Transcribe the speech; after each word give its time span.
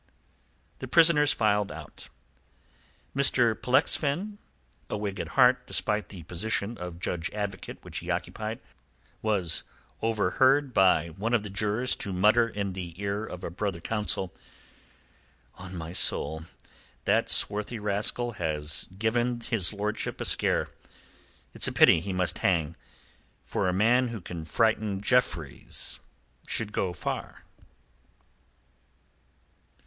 The 0.79 0.87
prisoners 0.87 1.31
filed 1.31 1.71
out. 1.71 2.09
Mr. 3.15 3.53
Pollexfen 3.53 4.39
a 4.89 4.97
Whig 4.97 5.19
at 5.19 5.27
heart 5.37 5.67
despite 5.67 6.09
the 6.09 6.23
position 6.23 6.75
of 6.79 6.99
Judge 6.99 7.29
Advocate 7.35 7.77
which 7.83 7.99
he 7.99 8.09
occupied 8.09 8.59
was 9.21 9.63
overheard 10.01 10.73
by 10.73 11.09
one 11.09 11.35
of 11.35 11.43
the 11.43 11.51
jurors 11.51 11.95
to 11.97 12.11
mutter 12.11 12.49
in 12.49 12.73
the 12.73 12.99
ear 12.99 13.23
of 13.23 13.43
a 13.43 13.51
brother 13.51 13.79
counsel: 13.79 14.33
"On 15.53 15.75
my 15.77 15.93
soul, 15.93 16.45
that 17.05 17.29
swarthy 17.29 17.77
rascal 17.77 18.31
has 18.31 18.89
given 18.97 19.39
his 19.41 19.71
lordship 19.71 20.19
a 20.19 20.25
scare. 20.25 20.69
It's 21.53 21.67
a 21.67 21.71
pity 21.71 21.99
he 21.99 22.11
must 22.11 22.39
hang. 22.39 22.75
For 23.45 23.67
a 23.69 23.73
man 23.73 24.07
who 24.07 24.19
can 24.19 24.45
frighten 24.45 24.99
Jeffreys 24.99 25.99
should 26.47 26.71
go 26.71 26.91
far." 26.91 27.43